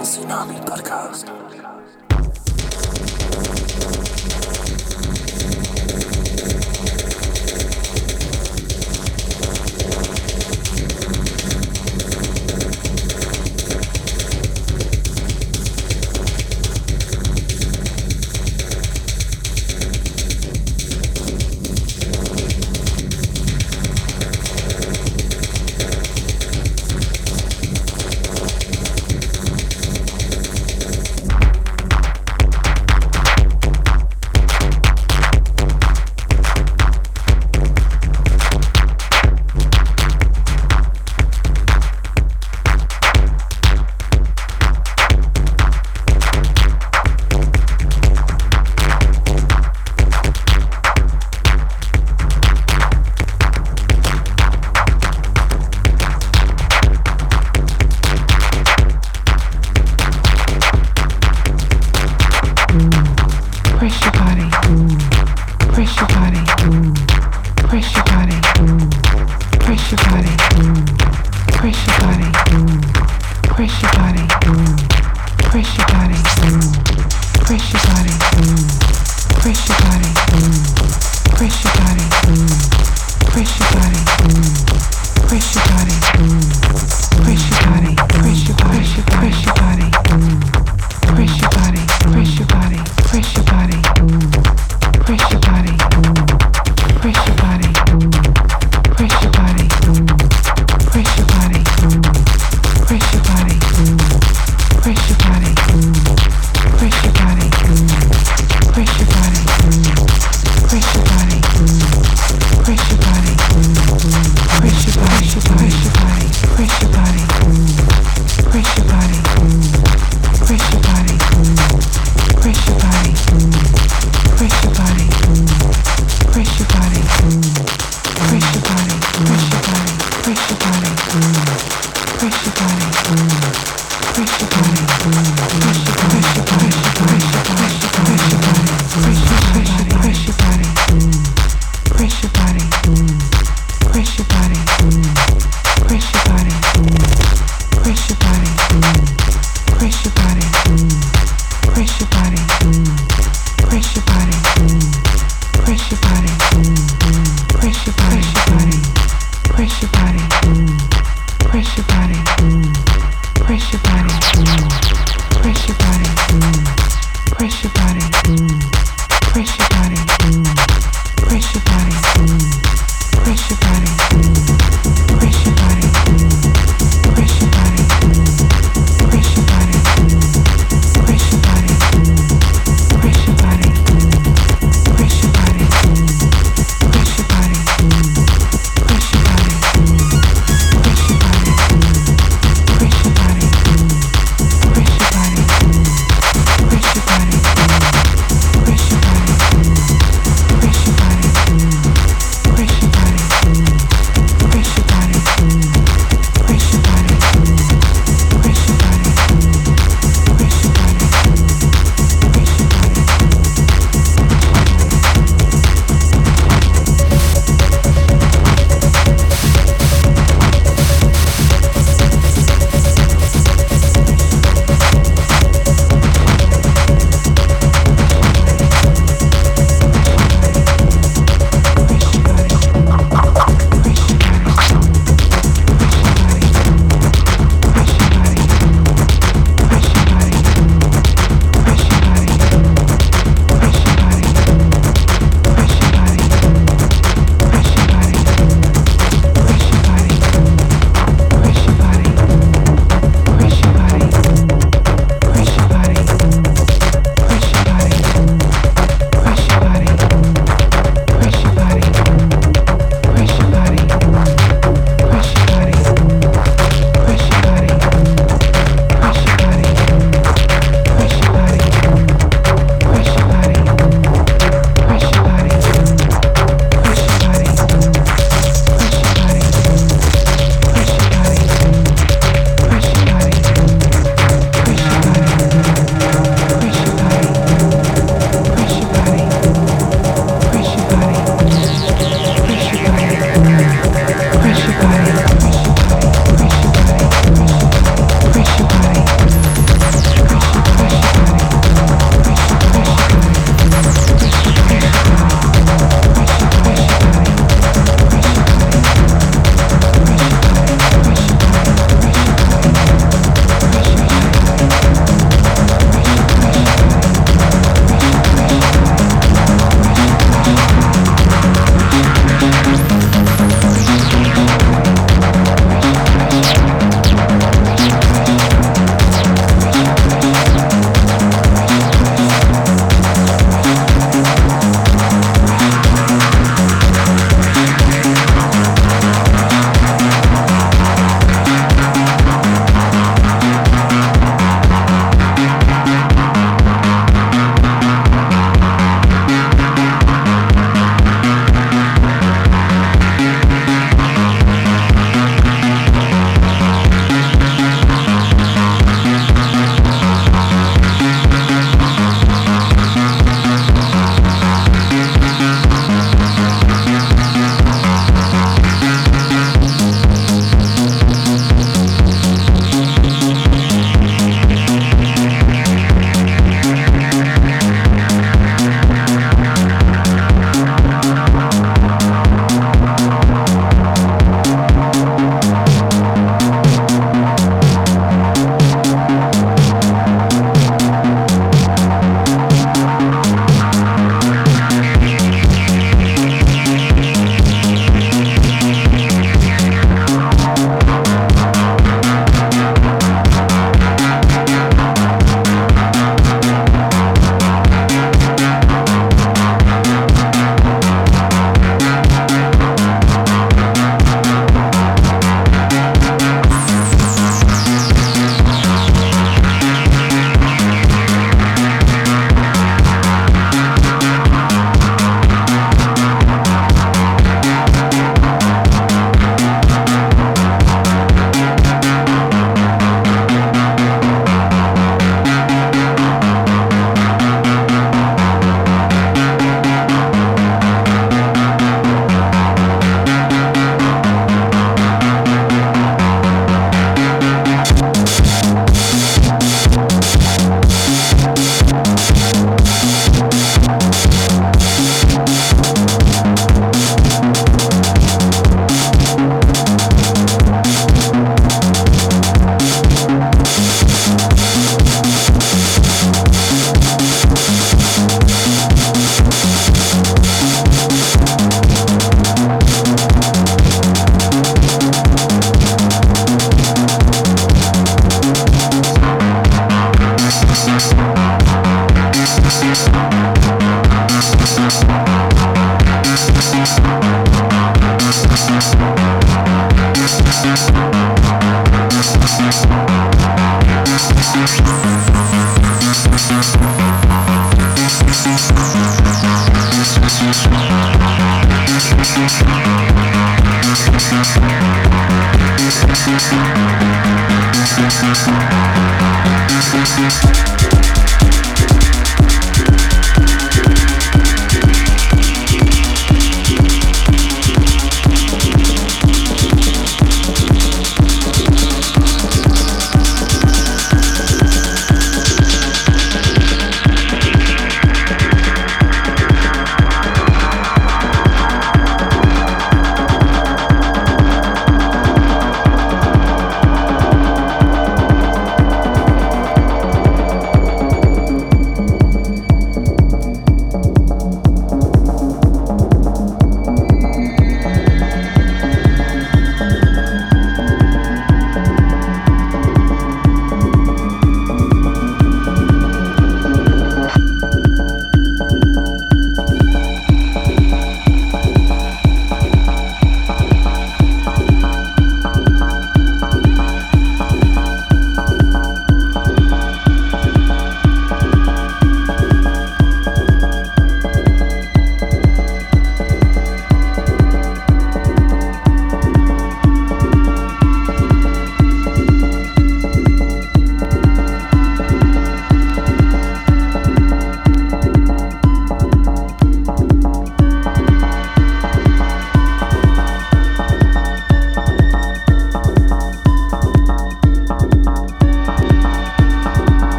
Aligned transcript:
Tsunami 0.00 0.56
Podcast. 0.64 1.28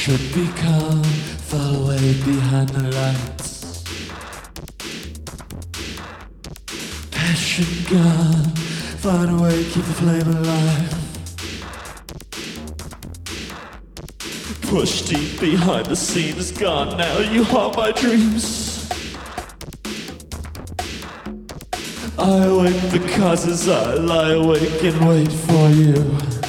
Should 0.00 0.32
be 0.32 0.48
calm, 0.56 1.04
fall 1.04 1.84
away 1.84 2.14
behind 2.24 2.70
the 2.70 2.90
lights. 2.90 3.84
Passion 7.10 7.66
gone, 7.90 8.46
find 9.04 9.30
a 9.30 9.42
way, 9.42 9.62
keep 9.64 9.84
the 9.84 9.92
flame 10.00 10.26
alive. 10.38 10.94
Push 14.62 15.02
deep 15.02 15.38
behind 15.38 15.84
the 15.84 15.96
scenes, 15.96 16.50
gone 16.50 16.96
now, 16.96 17.18
you 17.18 17.44
haunt 17.44 17.76
my 17.76 17.92
dreams. 17.92 18.88
I 22.18 22.44
await 22.46 22.80
the 22.90 23.06
causes, 23.18 23.68
I 23.68 23.96
lie 23.96 24.32
awake 24.32 24.82
and 24.82 25.06
wait 25.06 25.30
for 25.30 25.68
you 25.68 26.39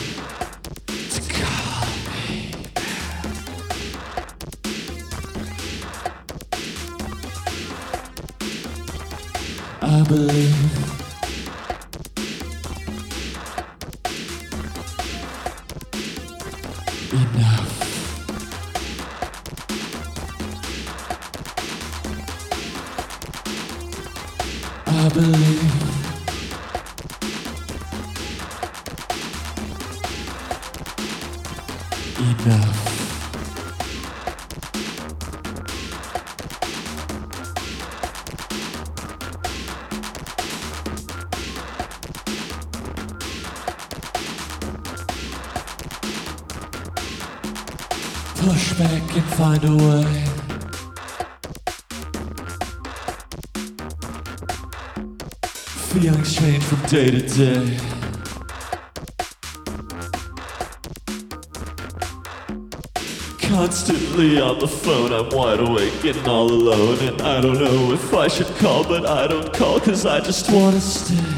day 56.92 57.10
to 57.10 57.22
day. 57.22 57.78
Constantly 63.40 64.42
on 64.42 64.60
the 64.60 64.68
phone, 64.68 65.14
I'm 65.14 65.30
wide 65.30 65.62
awake 65.62 66.04
and 66.04 66.28
all 66.28 66.52
alone. 66.52 67.00
And 67.00 67.22
I 67.22 67.40
don't 67.40 67.54
know 67.54 67.94
if 67.94 68.14
I 68.14 68.28
should 68.28 68.54
call, 68.58 68.84
but 68.84 69.06
I 69.06 69.26
don't 69.28 69.54
call 69.54 69.80
cause 69.80 70.06
I 70.06 70.20
just 70.20 70.52
wanna 70.52 70.82
stay. 70.82 71.31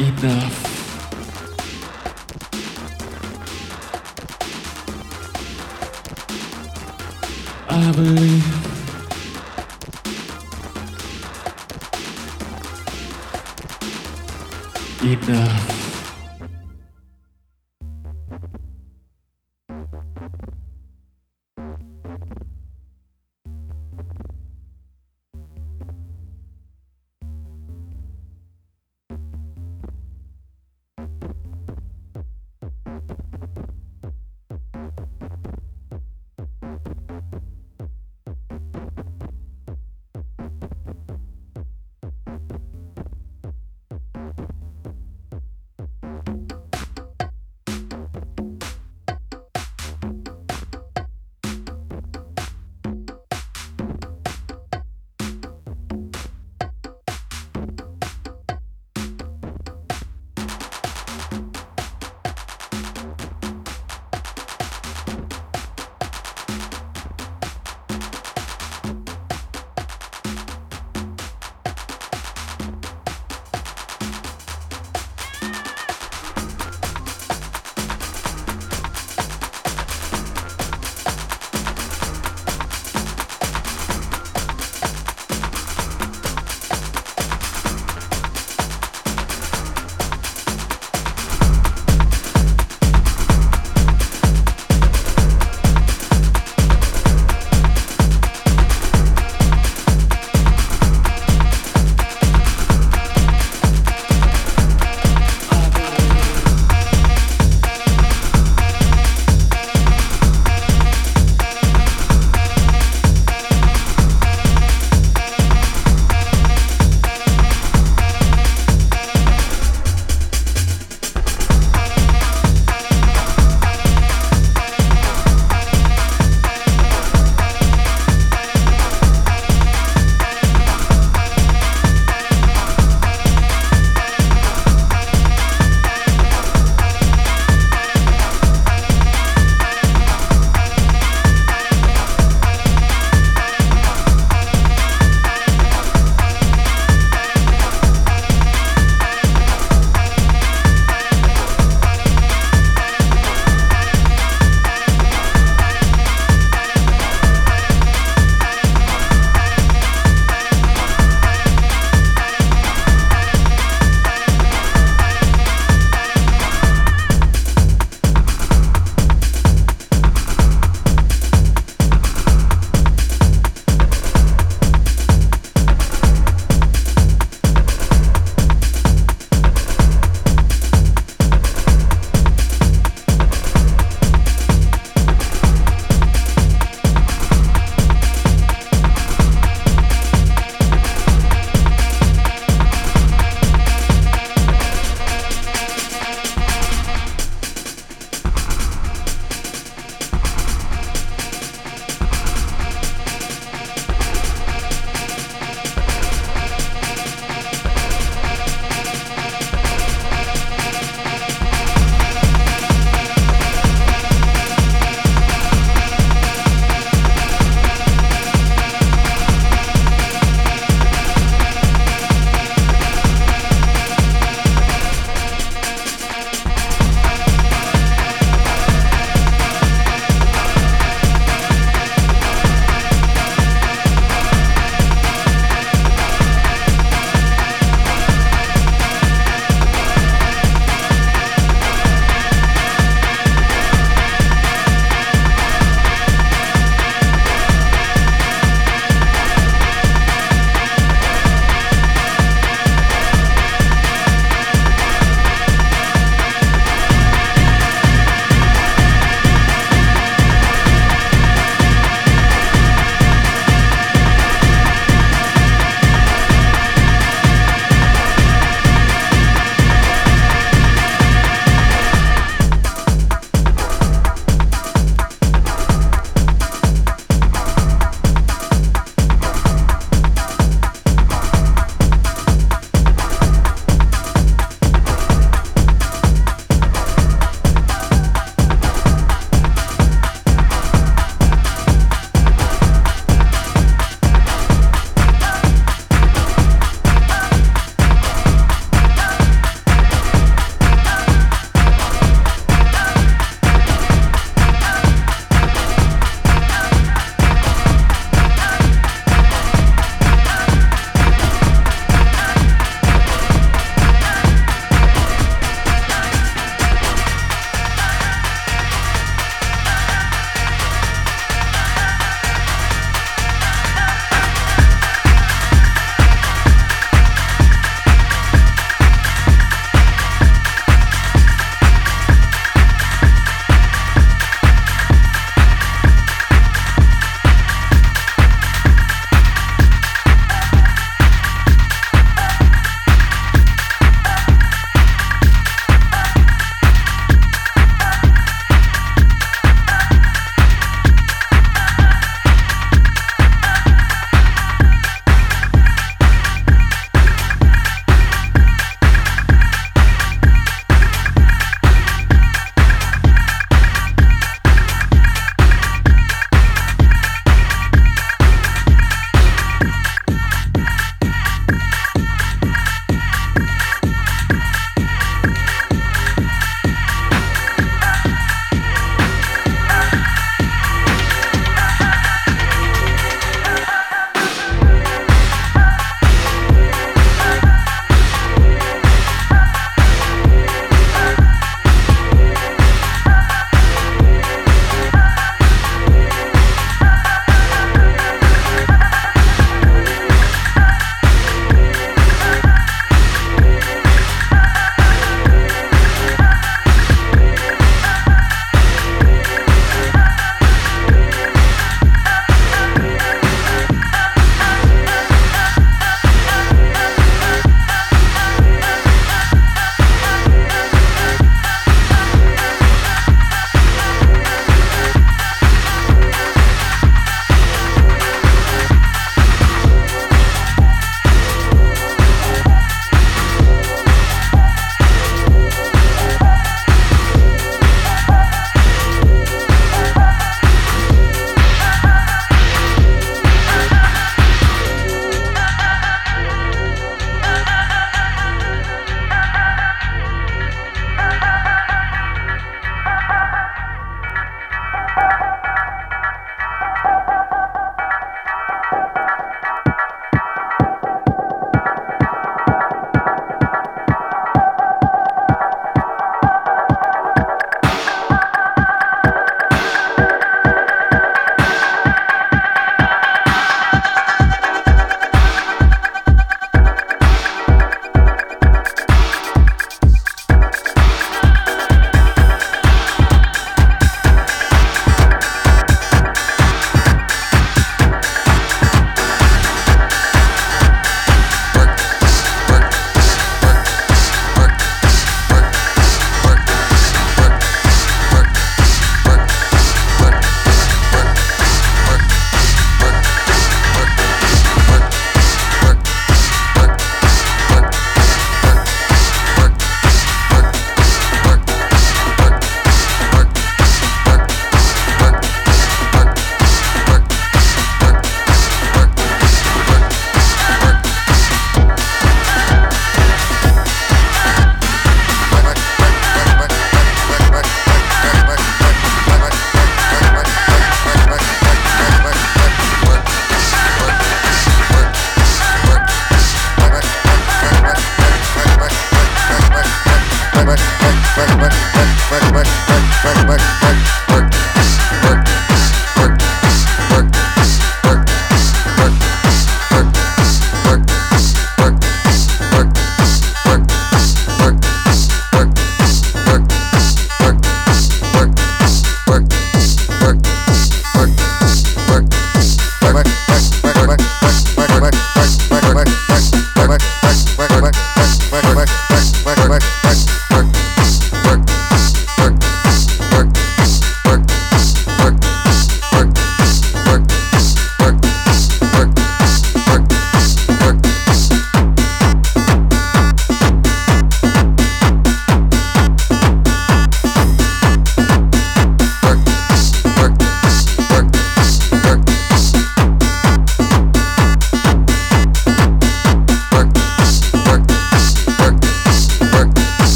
Enough. 0.00 0.66
I 7.68 7.92
believe. 7.92 8.70
Enough. 15.02 15.79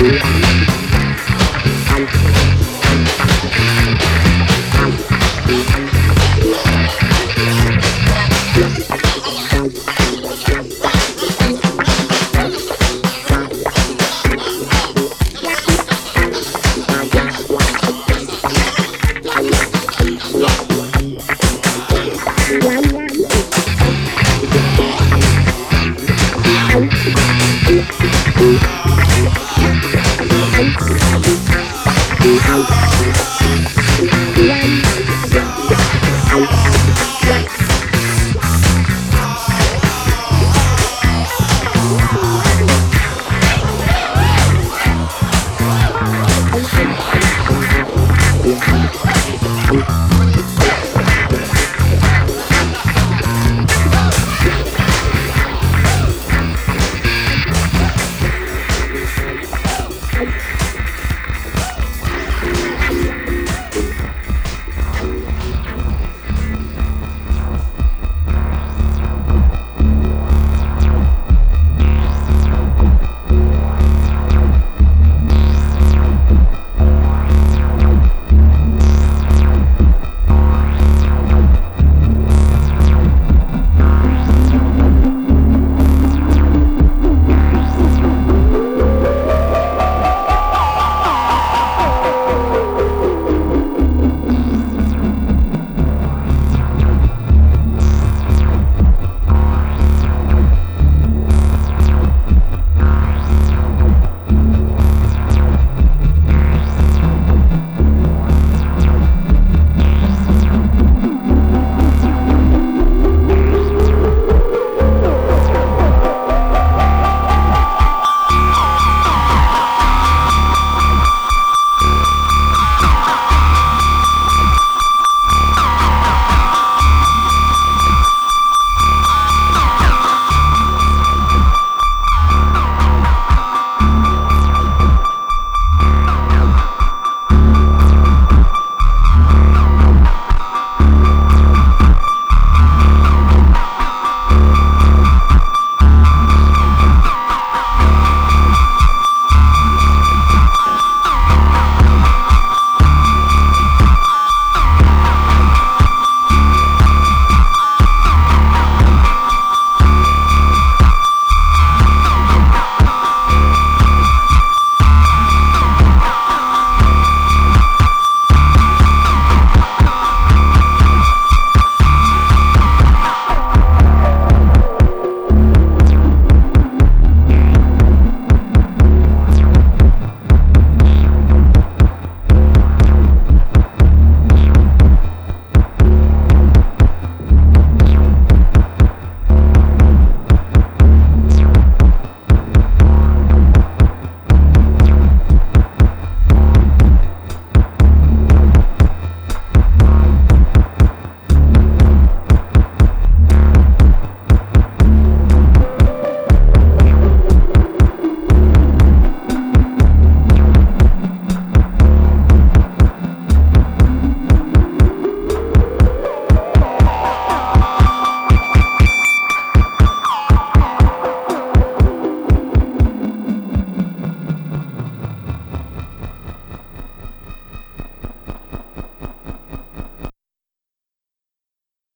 Thank 0.00 0.49